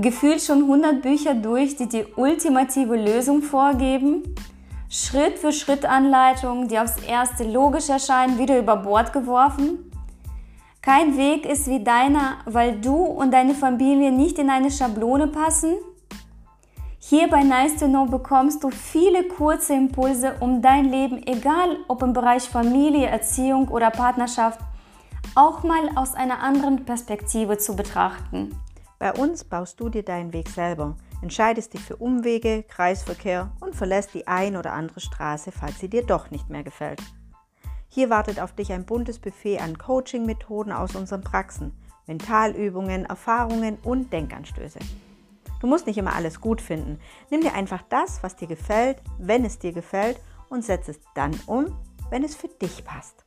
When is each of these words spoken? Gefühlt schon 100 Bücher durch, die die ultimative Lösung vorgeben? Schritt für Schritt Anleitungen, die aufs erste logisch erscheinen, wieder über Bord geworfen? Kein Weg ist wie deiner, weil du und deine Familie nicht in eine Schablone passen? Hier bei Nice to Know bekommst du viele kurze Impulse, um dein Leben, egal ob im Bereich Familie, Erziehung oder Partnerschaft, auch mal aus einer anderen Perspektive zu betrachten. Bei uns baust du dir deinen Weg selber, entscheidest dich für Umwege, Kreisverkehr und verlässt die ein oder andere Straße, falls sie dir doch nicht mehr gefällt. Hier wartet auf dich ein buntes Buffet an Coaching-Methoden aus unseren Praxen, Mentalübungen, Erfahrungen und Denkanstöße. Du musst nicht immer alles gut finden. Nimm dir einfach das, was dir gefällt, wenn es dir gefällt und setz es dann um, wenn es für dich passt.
Gefühlt 0.00 0.40
schon 0.40 0.62
100 0.62 1.02
Bücher 1.02 1.34
durch, 1.34 1.76
die 1.76 1.86
die 1.86 2.06
ultimative 2.16 2.96
Lösung 2.96 3.42
vorgeben? 3.42 4.34
Schritt 4.88 5.38
für 5.38 5.52
Schritt 5.52 5.84
Anleitungen, 5.84 6.68
die 6.68 6.78
aufs 6.78 6.96
erste 7.06 7.44
logisch 7.44 7.90
erscheinen, 7.90 8.38
wieder 8.38 8.58
über 8.58 8.76
Bord 8.76 9.12
geworfen? 9.12 9.92
Kein 10.80 11.18
Weg 11.18 11.44
ist 11.44 11.66
wie 11.66 11.84
deiner, 11.84 12.38
weil 12.46 12.80
du 12.80 12.96
und 12.96 13.34
deine 13.34 13.52
Familie 13.52 14.10
nicht 14.10 14.38
in 14.38 14.48
eine 14.48 14.70
Schablone 14.70 15.26
passen? 15.26 15.74
Hier 16.98 17.28
bei 17.28 17.42
Nice 17.42 17.76
to 17.76 17.86
Know 17.86 18.06
bekommst 18.06 18.64
du 18.64 18.70
viele 18.70 19.24
kurze 19.24 19.74
Impulse, 19.74 20.32
um 20.40 20.62
dein 20.62 20.86
Leben, 20.90 21.26
egal 21.26 21.76
ob 21.88 22.02
im 22.02 22.14
Bereich 22.14 22.44
Familie, 22.44 23.06
Erziehung 23.06 23.68
oder 23.68 23.90
Partnerschaft, 23.90 24.60
auch 25.34 25.62
mal 25.62 25.90
aus 25.94 26.14
einer 26.14 26.40
anderen 26.40 26.86
Perspektive 26.86 27.58
zu 27.58 27.76
betrachten. 27.76 28.56
Bei 29.00 29.14
uns 29.14 29.44
baust 29.44 29.80
du 29.80 29.88
dir 29.88 30.02
deinen 30.02 30.34
Weg 30.34 30.50
selber, 30.50 30.94
entscheidest 31.22 31.72
dich 31.72 31.80
für 31.80 31.96
Umwege, 31.96 32.64
Kreisverkehr 32.64 33.50
und 33.58 33.74
verlässt 33.74 34.12
die 34.12 34.28
ein 34.28 34.58
oder 34.58 34.74
andere 34.74 35.00
Straße, 35.00 35.52
falls 35.52 35.78
sie 35.78 35.88
dir 35.88 36.04
doch 36.04 36.30
nicht 36.30 36.50
mehr 36.50 36.62
gefällt. 36.62 37.00
Hier 37.88 38.10
wartet 38.10 38.38
auf 38.38 38.54
dich 38.54 38.74
ein 38.74 38.84
buntes 38.84 39.18
Buffet 39.18 39.58
an 39.58 39.78
Coaching-Methoden 39.78 40.70
aus 40.70 40.94
unseren 40.96 41.22
Praxen, 41.22 41.72
Mentalübungen, 42.06 43.06
Erfahrungen 43.06 43.78
und 43.82 44.12
Denkanstöße. 44.12 44.80
Du 45.60 45.66
musst 45.66 45.86
nicht 45.86 45.96
immer 45.96 46.14
alles 46.14 46.38
gut 46.38 46.60
finden. 46.60 46.98
Nimm 47.30 47.40
dir 47.40 47.54
einfach 47.54 47.82
das, 47.88 48.22
was 48.22 48.36
dir 48.36 48.48
gefällt, 48.48 48.98
wenn 49.18 49.46
es 49.46 49.58
dir 49.58 49.72
gefällt 49.72 50.20
und 50.50 50.62
setz 50.62 50.88
es 50.88 51.00
dann 51.14 51.34
um, 51.46 51.74
wenn 52.10 52.22
es 52.22 52.34
für 52.34 52.48
dich 52.48 52.84
passt. 52.84 53.24